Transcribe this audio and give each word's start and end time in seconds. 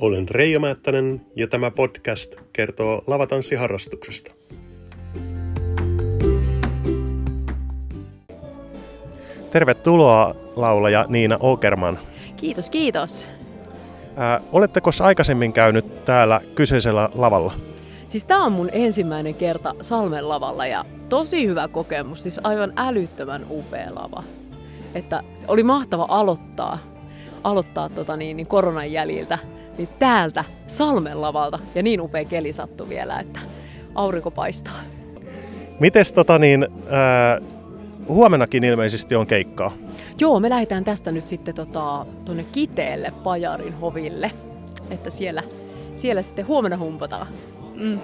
Olen 0.00 0.28
Reijo 0.28 0.60
Määttänen 0.60 1.20
ja 1.36 1.46
tämä 1.46 1.70
podcast 1.70 2.34
kertoo 2.52 3.04
lavatanssiharrastuksesta. 3.06 4.32
Tervetuloa 9.50 10.34
laulaja 10.56 11.06
Niina 11.08 11.36
Okerman. 11.40 11.98
Kiitos, 12.36 12.70
kiitos. 12.70 13.28
Ää, 14.16 14.40
oletteko 14.52 14.90
aikaisemmin 15.02 15.52
käynyt 15.52 16.04
täällä 16.04 16.40
kyseisellä 16.54 17.08
lavalla? 17.14 17.52
Siis 18.08 18.24
tämä 18.24 18.44
on 18.44 18.52
mun 18.52 18.68
ensimmäinen 18.72 19.34
kerta 19.34 19.74
Salmen 19.80 20.28
lavalla 20.28 20.66
ja 20.66 20.84
tosi 21.08 21.46
hyvä 21.46 21.68
kokemus, 21.68 22.22
siis 22.22 22.40
aivan 22.44 22.72
älyttömän 22.76 23.46
upea 23.50 23.94
lava. 23.94 24.22
Että 24.94 25.22
oli 25.48 25.62
mahtava 25.62 26.06
aloittaa, 26.08 26.78
aloittaa 27.44 27.88
tota 27.88 28.16
niin, 28.16 28.36
niin 28.36 28.46
koronan 28.46 28.92
jäljiltä 28.92 29.38
niin 29.80 29.88
täältä 29.98 30.44
Salmen 30.66 31.20
lavalta 31.20 31.58
ja 31.74 31.82
niin 31.82 32.00
upea 32.00 32.24
keli 32.24 32.52
sattui 32.52 32.88
vielä, 32.88 33.20
että 33.20 33.40
aurinko 33.94 34.30
paistaa. 34.30 34.80
Mites 35.80 36.12
tota 36.12 36.38
niin, 36.38 36.68
ää, 36.88 37.40
huomenakin 38.08 38.64
ilmeisesti 38.64 39.14
on 39.14 39.26
keikkaa? 39.26 39.72
Joo, 40.18 40.40
me 40.40 40.50
lähdetään 40.50 40.84
tästä 40.84 41.10
nyt 41.10 41.26
sitten 41.26 41.54
tota, 41.54 42.06
tuonne 42.24 42.44
Kiteelle 42.52 43.12
Pajarin 43.22 43.74
hoville, 43.74 44.30
että 44.90 45.10
siellä, 45.10 45.42
siellä 45.94 46.22
sitten 46.22 46.46
huomenna 46.46 46.78
humpataan. 46.78 47.26
Mm. 47.74 47.98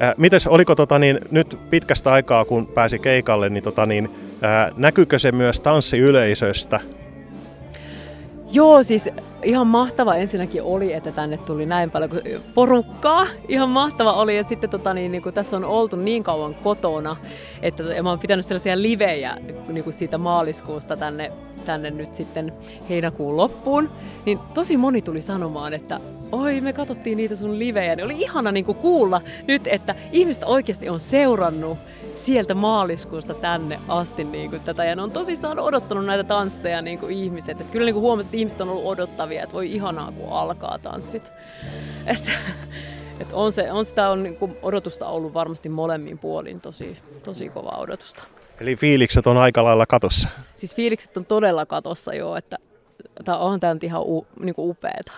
Ää, 0.00 0.14
mites, 0.16 0.46
oliko 0.46 0.74
tota 0.74 0.98
niin, 0.98 1.18
nyt 1.30 1.58
pitkästä 1.70 2.12
aikaa, 2.12 2.44
kun 2.44 2.66
pääsi 2.66 2.98
keikalle, 2.98 3.48
niin, 3.48 3.64
tota 3.64 3.86
niin 3.86 4.10
ää, 4.42 4.72
näkyykö 4.76 5.18
se 5.18 5.32
myös 5.32 5.60
tanssiyleisöstä? 5.60 6.80
Joo, 8.52 8.82
siis 8.82 9.08
ihan 9.42 9.66
mahtava 9.66 10.14
ensinnäkin 10.14 10.62
oli, 10.62 10.92
että 10.92 11.12
tänne 11.12 11.36
tuli 11.36 11.66
näin 11.66 11.90
paljon 11.90 12.10
porukkaa. 12.54 13.26
Ihan 13.48 13.68
mahtava 13.68 14.12
oli 14.12 14.36
ja 14.36 14.44
sitten 14.44 14.70
tota, 14.70 14.94
niin, 14.94 15.12
niin 15.12 15.22
kun 15.22 15.32
tässä 15.32 15.56
on 15.56 15.64
oltu 15.64 15.96
niin 15.96 16.24
kauan 16.24 16.54
kotona, 16.54 17.16
että 17.62 17.82
ja 17.82 18.02
mä 18.02 18.10
oon 18.10 18.18
pitänyt 18.18 18.46
sellaisia 18.46 18.82
livejä 18.82 19.36
niin 19.68 19.84
kuin 19.84 19.94
siitä 19.94 20.18
maaliskuusta 20.18 20.96
tänne, 20.96 21.32
tänne 21.64 21.90
nyt 21.90 22.14
sitten 22.14 22.52
heinäkuun 22.88 23.36
loppuun, 23.36 23.90
niin 24.26 24.38
tosi 24.54 24.76
moni 24.76 25.02
tuli 25.02 25.22
sanomaan, 25.22 25.74
että 25.74 26.00
oi 26.32 26.60
me 26.60 26.72
katsottiin 26.72 27.16
niitä 27.16 27.36
sun 27.36 27.58
livejä, 27.58 27.96
niin 27.96 28.04
oli 28.04 28.20
ihana 28.20 28.52
niin 28.52 28.64
kuin 28.64 28.78
kuulla 28.78 29.20
nyt, 29.46 29.66
että 29.66 29.94
ihmiset 30.12 30.42
oikeasti 30.46 30.88
on 30.88 31.00
seurannut 31.00 31.78
sieltä 32.14 32.54
maaliskuusta 32.54 33.34
tänne 33.34 33.78
asti 33.88 34.24
niin 34.24 34.50
kuin 34.50 34.62
tätä. 34.62 34.84
Ja 34.84 34.96
ne 34.96 35.02
on 35.02 35.10
tosissaan 35.10 35.58
odottanut 35.58 36.06
näitä 36.06 36.24
tansseja 36.24 36.82
niin 36.82 36.98
kuin 36.98 37.12
ihmiset. 37.12 37.60
Et 37.60 37.70
kyllä 37.70 37.84
niin 37.84 37.94
kuin 37.94 38.02
huomasin, 38.02 38.28
että 38.28 38.36
ihmiset 38.36 38.60
on 38.60 38.68
ollut 38.68 38.86
odottavia, 38.86 39.29
että 39.36 39.54
voi 39.54 39.72
ihanaa 39.72 40.12
kun 40.12 40.28
alkaa 40.28 40.78
tanssit. 40.78 41.32
Et, 42.06 42.32
et 43.20 43.32
on, 43.32 43.52
se, 43.52 43.72
on 43.72 43.84
sitä 43.84 44.08
on 44.08 44.22
niin 44.22 44.36
kuin 44.36 44.56
odotusta 44.62 45.06
ollut 45.06 45.34
varmasti 45.34 45.68
molemmin 45.68 46.18
puolin 46.18 46.60
tosi, 46.60 46.98
tosi 47.22 47.48
kovaa 47.48 47.78
odotusta. 47.78 48.22
Eli 48.60 48.76
fiilikset 48.76 49.26
on 49.26 49.36
aika 49.36 49.64
lailla 49.64 49.86
katossa? 49.86 50.28
Siis 50.56 50.74
fiilikset 50.74 51.16
on 51.16 51.26
todella 51.26 51.66
katossa 51.66 52.14
jo, 52.14 52.36
että 52.36 52.56
tämä 53.24 53.38
on 53.38 53.60
tämä 53.60 53.76
ihan 53.82 54.02
u, 54.02 54.26
niin 54.40 54.54
kuin 54.54 54.70
upeeta. 54.70 55.12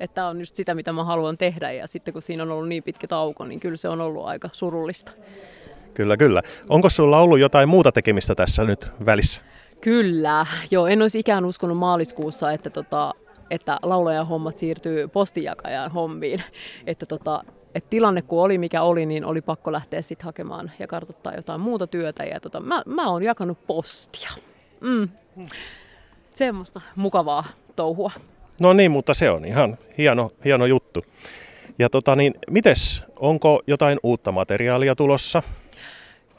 Että 0.00 0.14
tämä 0.14 0.28
on 0.28 0.38
just 0.38 0.54
sitä, 0.54 0.74
mitä 0.74 0.92
mä 0.92 1.04
haluan 1.04 1.38
tehdä 1.38 1.72
ja 1.72 1.86
sitten 1.86 2.12
kun 2.12 2.22
siinä 2.22 2.42
on 2.42 2.50
ollut 2.50 2.68
niin 2.68 2.82
pitkä 2.82 3.06
tauko, 3.06 3.44
niin 3.44 3.60
kyllä 3.60 3.76
se 3.76 3.88
on 3.88 4.00
ollut 4.00 4.26
aika 4.26 4.48
surullista. 4.52 5.12
Kyllä, 5.94 6.16
kyllä. 6.16 6.42
Onko 6.68 6.90
sulla 6.90 7.20
ollut 7.20 7.38
jotain 7.38 7.68
muuta 7.68 7.92
tekemistä 7.92 8.34
tässä 8.34 8.64
nyt 8.64 8.88
välissä? 9.06 9.42
Kyllä. 9.80 10.46
Joo, 10.70 10.86
en 10.86 11.02
olisi 11.02 11.18
ikään 11.18 11.44
uskonut 11.44 11.78
maaliskuussa, 11.78 12.52
että, 12.52 12.70
tota, 12.70 13.14
että 13.50 13.78
laulajan 13.82 14.26
hommat 14.26 14.58
siirtyy 14.58 15.08
postijakajan 15.08 15.92
hommiin. 15.92 16.42
Että 16.86 17.06
tota, 17.06 17.44
et 17.74 17.90
tilanne 17.90 18.22
kun 18.22 18.42
oli 18.42 18.58
mikä 18.58 18.82
oli, 18.82 19.06
niin 19.06 19.24
oli 19.24 19.40
pakko 19.40 19.72
lähteä 19.72 20.02
sitten 20.02 20.24
hakemaan 20.24 20.70
ja 20.78 20.86
kartoittaa 20.86 21.34
jotain 21.34 21.60
muuta 21.60 21.86
työtä. 21.86 22.24
Ja 22.24 22.40
tota, 22.40 22.60
mä, 22.60 22.82
mä 22.86 23.08
oon 23.08 23.22
jakanut 23.22 23.66
postia. 23.66 24.30
Mm. 24.80 25.08
Semmoista 26.34 26.80
mukavaa 26.96 27.44
touhua. 27.76 28.10
No 28.60 28.72
niin, 28.72 28.90
mutta 28.90 29.14
se 29.14 29.30
on 29.30 29.44
ihan 29.44 29.78
hieno, 29.98 30.30
hieno 30.44 30.66
juttu. 30.66 31.04
Ja 31.78 31.90
tota 31.90 32.16
niin, 32.16 32.34
mites, 32.50 33.02
onko 33.16 33.62
jotain 33.66 33.98
uutta 34.02 34.32
materiaalia 34.32 34.94
tulossa? 34.94 35.42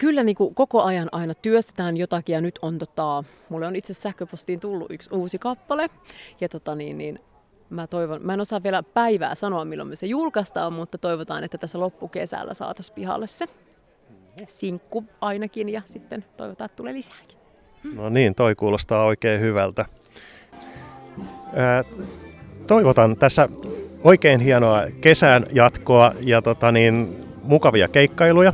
Kyllä 0.02 0.24
niin 0.24 0.36
kuin 0.36 0.56
koko 0.56 0.84
ajan 0.84 1.10
aina 1.12 1.34
työstetään 1.34 1.98
jotakin 1.98 2.34
ja 2.34 2.42
nyt 2.42 2.60
on 2.62 2.78
tota, 2.78 3.24
mulle 3.50 3.68
on 3.68 3.76
itse 3.76 3.94
sähköpostiin 3.94 4.60
tullut 4.60 4.92
yksi 4.92 5.10
uusi 5.14 5.40
kappale 5.40 5.90
ja 6.42 6.50
tota 6.50 6.76
niin, 6.76 6.98
niin 6.98 7.20
mä 7.70 7.88
toivon, 7.88 8.20
mä 8.26 8.34
en 8.34 8.42
osaa 8.42 8.64
vielä 8.64 8.84
päivää 8.84 9.36
sanoa 9.36 9.66
milloin 9.66 9.90
me 9.90 9.96
se 9.96 10.06
julkaistaan, 10.06 10.74
mutta 10.74 10.98
toivotaan, 10.98 11.44
että 11.44 11.58
tässä 11.58 11.80
loppukesällä 11.80 12.54
saataisiin 12.54 12.96
pihalle 12.96 13.28
se 13.28 13.48
sinkku 14.48 15.04
ainakin 15.22 15.70
ja 15.70 15.82
sitten 15.86 16.26
toivotaan, 16.38 16.66
että 16.66 16.76
tulee 16.76 16.94
lisääkin. 16.94 17.38
No 17.94 18.10
niin, 18.10 18.36
toi 18.36 18.56
kuulostaa 18.56 19.06
oikein 19.06 19.42
hyvältä. 19.42 19.86
Ää, 21.56 21.84
toivotan 22.68 23.18
tässä 23.18 23.50
oikein 24.04 24.40
hienoa 24.40 24.84
kesän 25.02 25.46
jatkoa 25.52 26.14
ja 26.20 26.42
tota 26.42 26.72
niin, 26.72 27.26
mukavia 27.44 27.88
keikkailuja. 27.88 28.54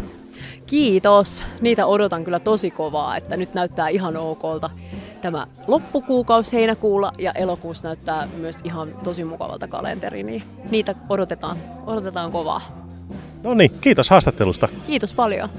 Kiitos. 0.66 1.46
Niitä 1.62 1.86
odotan 1.86 2.24
kyllä 2.24 2.40
tosi 2.40 2.72
kovaa, 2.72 3.18
että 3.18 3.38
nyt 3.38 3.54
näyttää 3.54 3.88
ihan 3.88 4.18
okolta 4.18 4.70
tämä 5.22 5.48
loppukuukausi 5.68 6.56
heinäkuulla 6.56 7.12
ja 7.18 7.32
elokuussa 7.32 7.88
näyttää 7.88 8.28
myös 8.38 8.60
ihan 8.64 8.94
tosi 9.04 9.24
mukavalta 9.24 9.68
kalenteri, 9.68 10.24
niin 10.24 10.44
niitä 10.72 10.96
odotetaan, 11.10 11.58
odotetaan 11.86 12.32
kovaa. 12.32 12.88
No 13.44 13.54
niin, 13.54 13.72
kiitos 13.82 14.10
haastattelusta. 14.10 14.68
Kiitos 14.88 15.14
paljon. 15.14 15.50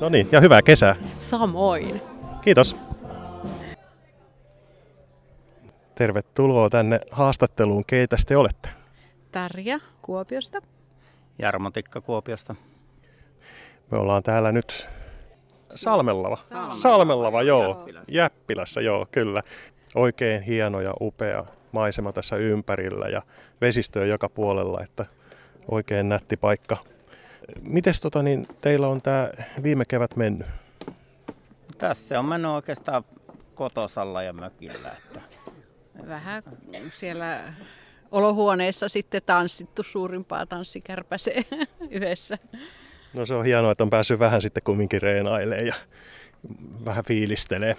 No 0.00 0.08
niin, 0.08 0.28
ja 0.32 0.40
hyvää 0.40 0.62
kesää. 0.62 0.96
Samoin. 1.18 2.00
Kiitos. 2.42 2.76
Tervetuloa 5.94 6.70
tänne 6.70 7.00
haastatteluun. 7.10 7.84
Keitä 7.86 8.16
te 8.26 8.36
olette? 8.36 8.68
Tarja 9.32 9.80
Kuopiosta. 10.02 10.62
Jarmo 11.38 11.70
Tikka 11.70 12.00
Kuopiosta. 12.00 12.54
Me 13.90 13.98
ollaan 13.98 14.22
täällä 14.22 14.52
nyt 14.52 14.88
Salmellava. 15.74 16.36
Salmellava, 16.36 16.74
Salmellava 16.74 17.42
joo. 17.42 17.68
Jäppilässä. 17.68 18.12
Jäppilässä, 18.12 18.80
joo, 18.80 19.06
kyllä. 19.12 19.42
Oikein 19.94 20.42
hieno 20.42 20.80
ja 20.80 20.94
upea 21.00 21.44
maisema 21.72 22.12
tässä 22.12 22.36
ympärillä 22.36 23.08
ja 23.08 23.22
vesistöä 23.60 24.04
joka 24.04 24.28
puolella, 24.28 24.82
että 24.82 25.06
oikein 25.70 26.08
nätti 26.08 26.36
paikka. 26.36 26.76
Mites 27.62 28.00
tota, 28.00 28.22
niin 28.22 28.46
teillä 28.60 28.88
on 28.88 29.02
tämä 29.02 29.30
viime 29.62 29.84
kevät 29.84 30.16
mennyt? 30.16 30.46
Tässä 31.78 32.18
on 32.18 32.24
mennyt 32.24 32.50
oikeastaan 32.50 33.04
kotosalla 33.54 34.22
ja 34.22 34.32
mökillä. 34.32 34.90
Että... 34.98 35.20
Vähän 36.08 36.42
siellä 36.98 37.40
olohuoneessa 38.10 38.88
sitten 38.88 39.22
tanssittu 39.26 39.82
suurimpaa 39.82 40.46
tanssikärpäseen 40.46 41.44
yhdessä. 41.90 42.38
No 43.14 43.26
se 43.26 43.34
on 43.34 43.44
hienoa, 43.44 43.72
että 43.72 43.84
on 43.84 43.90
päässyt 43.90 44.18
vähän 44.18 44.42
sitten 44.42 44.62
kumminkin 44.62 45.02
reenailemaan 45.02 45.66
ja 45.66 45.74
vähän 46.84 47.04
fiilistelee. 47.04 47.76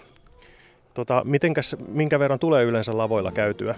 Tota, 0.94 1.22
mitenkäs, 1.25 1.75
minkä 1.88 2.19
verran 2.19 2.40
tulee 2.40 2.64
yleensä 2.64 2.97
lavoilla 2.97 3.31
käytyä? 3.31 3.75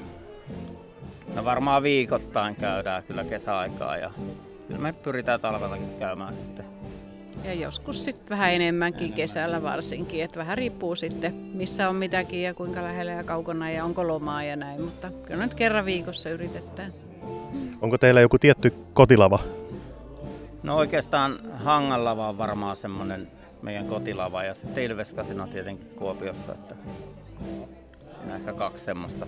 No 1.35 1.45
varmaan 1.45 1.83
viikoittain 1.83 2.55
käydään 2.55 3.03
kyllä 3.03 3.23
kesäaikaa 3.23 3.97
ja 3.97 4.11
kyllä 4.67 4.79
me 4.79 4.93
pyritään 4.93 5.41
talvellakin 5.41 5.99
käymään 5.99 6.33
sitten. 6.33 6.65
Ja 7.43 7.53
joskus 7.53 8.03
sitten 8.03 8.29
vähän 8.29 8.53
enemmänkin 8.53 8.99
Enemmän. 8.99 9.15
kesällä 9.17 9.63
varsinkin, 9.63 10.23
että 10.23 10.39
vähän 10.39 10.57
riippuu 10.57 10.95
sitten 10.95 11.35
missä 11.35 11.89
on 11.89 11.95
mitäkin 11.95 12.43
ja 12.43 12.53
kuinka 12.53 12.83
lähellä 12.83 13.11
ja 13.11 13.23
kaukana 13.23 13.71
ja 13.71 13.85
onko 13.85 14.07
lomaa 14.07 14.43
ja 14.43 14.55
näin, 14.55 14.81
mutta 14.81 15.11
kyllä 15.25 15.43
nyt 15.43 15.53
kerran 15.53 15.85
viikossa 15.85 16.29
yritetään. 16.29 16.93
Onko 17.81 17.97
teillä 17.97 18.21
joku 18.21 18.39
tietty 18.39 18.73
kotilava, 18.93 19.39
No 20.63 20.77
oikeastaan 20.77 21.39
Hangalla 21.55 22.11
on 22.11 22.37
varmaan 22.37 22.75
semmoinen 22.75 23.27
meidän 23.61 23.85
kotilava 23.85 24.43
ja 24.43 24.53
sitten 24.53 24.83
Ilveskasino 24.83 25.47
tietenkin 25.47 25.87
Kuopiossa, 25.95 26.51
että 26.51 26.75
siinä 28.23 28.35
ehkä 28.35 28.53
kaksi 28.53 28.85
semmoista. 28.85 29.25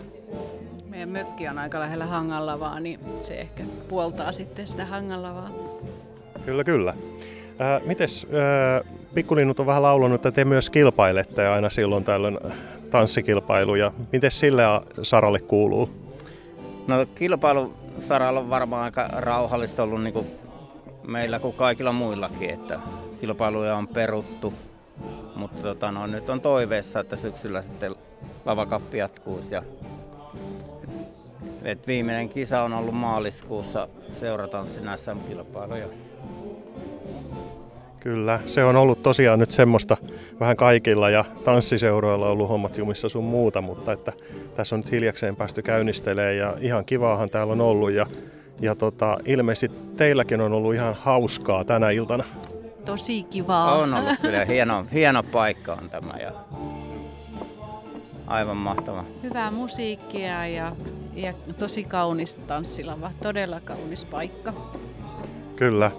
Meidän 0.89 1.09
mökki 1.09 1.47
on 1.47 1.57
aika 1.57 1.79
lähellä 1.79 2.05
Hangallavaa, 2.05 2.79
niin 2.79 2.99
se 3.19 3.33
ehkä 3.33 3.63
puoltaa 3.87 4.31
sitten 4.31 4.67
sitä 4.67 4.85
Hangallavaa. 4.85 5.49
Kyllä, 6.45 6.63
kyllä. 6.63 6.93
Äh, 7.61 7.81
mites, 7.85 8.27
äh, 8.83 8.93
pikkulinnut 9.13 9.59
on 9.59 9.65
vähän 9.65 9.83
laulanut, 9.83 10.15
että 10.15 10.31
te 10.31 10.45
myös 10.45 10.69
kilpailette 10.69 11.47
aina 11.47 11.69
silloin 11.69 12.03
tällöin 12.03 12.39
tanssikilpailuja. 12.91 13.91
Miten 14.11 14.31
sille 14.31 14.63
saralle 15.01 15.39
kuuluu? 15.39 15.89
No 16.87 17.05
kilpailu 17.15 17.73
saralla 17.99 18.39
on 18.39 18.49
varmaan 18.49 18.83
aika 18.83 19.07
rauhallista 19.07 19.83
ollut 19.83 20.03
niin 20.03 20.13
kuin 20.13 20.27
meillä 21.07 21.39
kuin 21.39 21.55
kaikilla 21.55 21.91
muillakin, 21.91 22.49
että 22.49 22.79
kilpailuja 23.21 23.75
on 23.75 23.87
peruttu. 23.87 24.53
Mutta 25.35 25.61
tota, 25.61 25.91
no, 25.91 26.07
nyt 26.07 26.29
on 26.29 26.41
toiveessa, 26.41 26.99
että 26.99 27.15
syksyllä 27.15 27.61
sitten 27.61 27.95
lavakappi 28.45 28.97
jatkuisi 28.97 29.55
ja 29.55 29.63
Et 31.63 31.87
viimeinen 31.87 32.29
kisa 32.29 32.61
on 32.61 32.73
ollut 32.73 32.95
maaliskuussa 32.95 33.87
seuratanssin 34.11 34.83
SM-kilpailuja. 34.95 35.87
Kyllä, 37.99 38.39
se 38.45 38.63
on 38.63 38.75
ollut 38.75 39.03
tosiaan 39.03 39.39
nyt 39.39 39.51
semmoista 39.51 39.97
vähän 40.39 40.57
kaikilla 40.57 41.09
ja 41.09 41.25
tanssiseuroilla 41.43 42.25
on 42.25 42.31
ollut 42.31 42.49
hommat 42.49 42.77
jumissa 42.77 43.09
sun 43.09 43.23
muuta, 43.23 43.61
mutta 43.61 43.91
että 43.91 44.13
tässä 44.55 44.75
on 44.75 44.79
nyt 44.79 44.91
hiljakseen 44.91 45.35
päästy 45.35 45.61
käynnistelemään 45.61 46.37
ja 46.37 46.53
ihan 46.59 46.85
kivaahan 46.85 47.29
täällä 47.29 47.53
on 47.53 47.61
ollut 47.61 47.91
ja, 47.91 48.05
ja 48.61 48.75
tota, 48.75 49.17
ilmeisesti 49.25 49.77
teilläkin 49.97 50.41
on 50.41 50.53
ollut 50.53 50.73
ihan 50.73 50.95
hauskaa 50.99 51.63
tänä 51.63 51.89
iltana. 51.89 52.23
Tosi 52.85 53.23
kivaa. 53.23 53.75
On 53.75 53.93
ollut 53.93 54.19
kyllä 54.21 54.45
hieno, 54.45 54.85
hieno 54.93 55.23
paikka 55.23 55.73
on 55.73 55.89
tämä 55.89 56.13
ja 56.19 56.31
aivan 58.27 58.57
mahtava. 58.57 59.03
Hyvää 59.23 59.51
musiikkia 59.51 60.47
ja, 60.47 60.75
ja 61.15 61.33
tosi 61.59 61.83
kaunis 61.83 62.35
tanssilava. 62.35 63.11
Todella 63.23 63.59
kaunis 63.65 64.05
paikka. 64.05 64.53
Kyllä. 65.55 65.91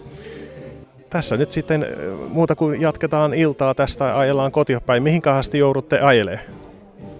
Tässä 1.11 1.37
nyt 1.37 1.53
sitten 1.53 1.87
muuta 2.29 2.56
kuin 2.56 2.81
jatketaan 2.81 3.35
iltaa 3.35 3.75
tästä 3.75 4.19
ajellaan 4.19 4.53
kotiopäin. 4.53 5.03
Mihin 5.03 5.29
asti 5.29 5.58
joudutte 5.58 6.00
ajelee? 6.00 6.41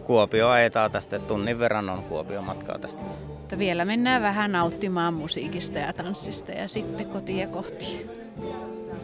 Kuopio 0.05 0.49
ajetaan 0.49 0.91
tästä, 0.91 1.19
tunnin 1.19 1.59
verran 1.59 1.89
on 1.89 2.03
Kuopio 2.03 2.43
matkaa 2.43 2.79
tästä. 2.79 3.03
Mutta 3.47 3.59
vielä 3.59 3.85
mennään 3.85 4.23
vähän 4.23 4.53
nauttimaan 4.53 5.15
musiikista 5.15 5.79
ja 5.79 5.93
tanssista 5.93 6.53
ja 6.53 6.69
sitten 6.69 7.07
kotia 7.07 7.47
kohti. 7.47 8.07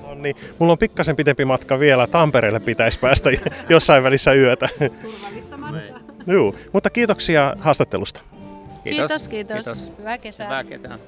No 0.06 0.14
niin, 0.14 0.36
mulla 0.58 0.72
on 0.72 0.78
pikkasen 0.78 1.16
pitempi 1.16 1.44
matka 1.44 1.78
vielä. 1.78 2.06
Tampereelle 2.06 2.60
pitäisi 2.60 2.98
päästä 2.98 3.30
jossain 3.68 4.02
välissä 4.02 4.32
yötä. 4.32 4.68
Turvallista 5.02 5.56
matkaa. 5.56 6.00
Joo, 6.26 6.54
mutta 6.72 6.90
kiitoksia 6.90 7.56
haastattelusta. 7.58 8.20
Kiitos, 8.84 9.28
kiitos. 9.28 9.54
kiitos. 9.56 9.92
Hyvää 9.98 10.18
kesää. 10.18 10.46
Hyvää 10.46 10.64
kesää. 10.64 10.98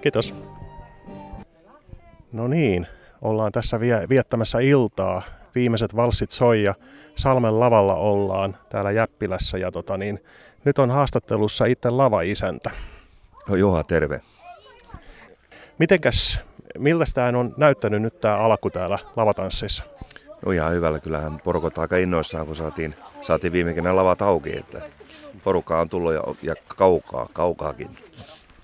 Kiitos. 0.00 0.34
No 2.32 2.48
niin, 2.48 2.86
ollaan 3.22 3.52
tässä 3.52 3.80
vie- 3.80 4.08
viettämässä 4.08 4.58
iltaa. 4.58 5.22
Viimeiset 5.54 5.96
valssit 5.96 6.30
soi 6.30 6.62
ja 6.62 6.74
Salmen 7.14 7.60
lavalla 7.60 7.94
ollaan 7.94 8.56
täällä 8.68 8.90
Jäppilässä. 8.90 9.58
Ja 9.58 9.72
tota 9.72 9.96
niin, 9.96 10.24
nyt 10.64 10.78
on 10.78 10.90
haastattelussa 10.90 11.64
itse 11.64 11.90
lava-isäntä. 11.90 12.70
No 13.48 13.56
Juha, 13.56 13.84
terve. 13.84 14.20
Mitenkäs, 15.78 16.40
miltä 16.78 17.04
tämä 17.14 17.38
on 17.38 17.54
näyttänyt 17.56 18.02
nyt 18.02 18.20
tämä 18.20 18.36
alku 18.36 18.70
täällä 18.70 18.98
lavatanssissa? 19.16 19.84
No 20.46 20.52
ihan 20.52 20.72
hyvällä, 20.72 20.98
kyllähän 20.98 21.40
porukot 21.44 21.78
aika 21.78 21.96
innoissaan, 21.96 22.46
kun 22.46 22.56
saatiin, 22.56 22.94
saatiin 23.20 23.52
viime 23.52 23.74
kerran 23.74 23.96
lavat 23.96 24.22
auki, 24.22 24.56
että 24.56 24.82
porukkaa 25.44 25.80
on 25.80 25.88
tullut 25.88 26.14
ja, 26.14 26.22
ja 26.42 26.54
kaukaa, 26.76 27.28
kaukaakin. 27.32 27.90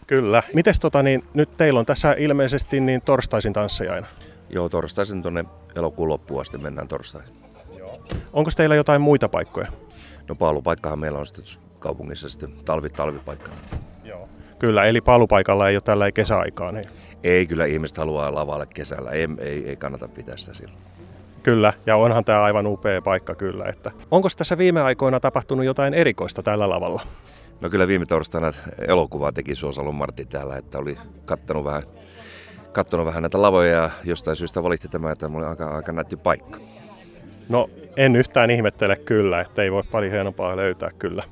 Kyllä. 0.06 0.42
Mites 0.54 0.80
tota, 0.80 1.02
niin, 1.02 1.24
nyt 1.34 1.56
teillä 1.56 1.80
on 1.80 1.86
tässä 1.86 2.14
ilmeisesti 2.18 2.80
niin 2.80 3.02
torstaisin 3.02 3.52
tansseja 3.52 3.92
aina? 3.92 4.06
Joo, 4.50 4.68
torstaisin 4.68 5.22
tuonne 5.22 5.44
elokuun 5.76 6.08
loppuun 6.08 6.40
asti 6.40 6.58
mennään 6.58 6.88
torstaisin. 6.88 7.36
Onko 8.32 8.50
teillä 8.56 8.74
jotain 8.74 9.00
muita 9.00 9.28
paikkoja? 9.28 9.68
No 10.28 10.34
paalupaikkahan 10.34 10.98
meillä 10.98 11.18
on 11.18 11.26
sitten 11.26 11.44
kaupungissa 11.78 12.28
sitten 12.28 12.52
talvi, 12.64 12.90
talvipaikka. 12.90 13.50
Joo. 14.04 14.28
Kyllä, 14.58 14.84
eli 14.84 15.00
palupaikalla 15.00 15.68
ei 15.68 15.76
ole 15.76 15.82
tällä 15.82 16.12
kesäaikaa. 16.12 16.72
Niin. 16.72 16.84
Ei 17.24 17.46
kyllä 17.46 17.64
ihmiset 17.64 17.96
haluaa 17.96 18.34
lavalle 18.34 18.66
kesällä, 18.66 19.10
ei, 19.10 19.28
ei, 19.38 19.68
ei 19.68 19.76
kannata 19.76 20.08
pitää 20.08 20.36
sitä 20.36 20.54
silloin. 20.54 20.78
Kyllä, 21.42 21.72
ja 21.86 21.96
onhan 21.96 22.24
tämä 22.24 22.42
aivan 22.42 22.66
upea 22.66 23.02
paikka 23.02 23.34
kyllä. 23.34 23.64
Että. 23.64 23.90
Onko 24.10 24.28
tässä 24.36 24.58
viime 24.58 24.82
aikoina 24.82 25.20
tapahtunut 25.20 25.64
jotain 25.64 25.94
erikoista 25.94 26.42
tällä 26.42 26.68
lavalla? 26.68 27.02
No 27.60 27.70
kyllä 27.70 27.88
viime 27.88 28.06
torstaina 28.06 28.52
elokuvaa 28.88 29.32
teki 29.32 29.54
Suosalon 29.54 29.94
Martti 29.94 30.24
täällä, 30.24 30.56
että 30.56 30.78
oli 30.78 30.98
kattonut 31.24 31.64
vähän, 31.64 31.82
kattonut 32.76 33.06
vähän 33.06 33.22
näitä 33.22 33.42
lavoja 33.42 33.72
ja 33.72 33.90
jostain 34.04 34.36
syystä 34.36 34.62
valitti 34.62 34.88
tämä, 34.88 35.10
että 35.10 35.30
oli 35.34 35.44
aika, 35.44 35.68
aika 35.68 35.92
nätti 35.92 36.16
paikka. 36.16 36.58
No 37.48 37.70
en 37.96 38.16
yhtään 38.16 38.50
ihmettele 38.50 38.96
kyllä, 38.96 39.40
että 39.40 39.62
ei 39.62 39.72
voi 39.72 39.82
paljon 39.82 40.12
hienompaa 40.12 40.56
löytää 40.56 40.90
kyllä. 40.98 41.24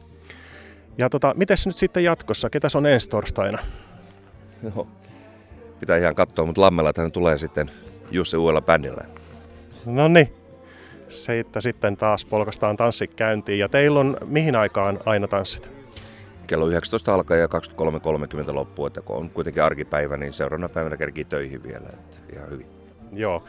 Ja 0.98 1.10
tota, 1.10 1.34
mites 1.36 1.66
nyt 1.66 1.76
sitten 1.76 2.04
jatkossa? 2.04 2.50
Ketäs 2.50 2.76
on 2.76 2.86
ensi 2.86 3.10
torstaina? 3.10 3.58
Joo. 4.62 4.86
Pitää 5.80 5.96
ihan 5.96 6.14
katsoa, 6.14 6.46
mutta 6.46 6.60
Lammella 6.60 6.92
tänne 6.92 7.10
tulee 7.10 7.38
sitten 7.38 7.70
Jussi 8.10 8.36
uudella 8.36 8.62
bändillä. 8.62 9.04
No 9.86 10.08
niin. 10.08 10.34
Siitä 11.08 11.60
sitten 11.60 11.96
taas 11.96 12.24
polkastaan 12.24 12.76
tanssit 12.76 13.14
käyntiin. 13.14 13.58
Ja 13.58 13.68
teillä 13.68 14.00
on 14.00 14.16
mihin 14.26 14.56
aikaan 14.56 15.00
aina 15.06 15.28
tanssit? 15.28 15.70
Kello 16.46 16.66
19 16.66 17.14
alkaa 17.14 17.36
ja 17.36 17.46
23.30 17.46 18.54
loppuu, 18.54 18.86
että 18.86 19.00
kun 19.00 19.16
on 19.16 19.30
kuitenkin 19.30 19.62
arkipäivä, 19.62 20.16
niin 20.16 20.32
seuraavana 20.32 20.68
päivänä 20.68 20.96
kerkii 20.96 21.24
töihin 21.24 21.62
vielä. 21.62 21.88
Että 21.92 22.16
ihan 22.32 22.50
hyvin. 22.50 22.66
Joo. 23.12 23.44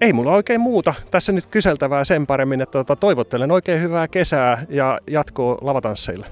Ei 0.00 0.12
mulla 0.12 0.32
oikein 0.32 0.60
muuta 0.60 0.94
tässä 1.10 1.32
nyt 1.32 1.46
kyseltävää 1.46 2.04
sen 2.04 2.26
paremmin, 2.26 2.60
että 2.60 2.78
tota, 2.78 2.96
toivottelen 2.96 3.50
oikein 3.50 3.82
hyvää 3.82 4.08
kesää 4.08 4.66
ja 4.68 5.00
jatkoa 5.06 5.58
lavatansseille. 5.60 6.26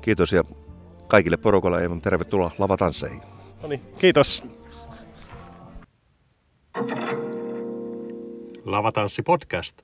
Kiitos 0.00 0.32
ja 0.32 0.42
kaikille 1.08 1.36
porukalle 1.36 1.82
ei 1.82 1.88
tervetuloa 2.02 2.50
lavatansseihin. 2.58 3.22
No 3.62 3.68
niin, 3.68 3.80
kiitos. 3.98 4.42
Lavatanssi 8.64 9.22
podcast. 9.22 9.82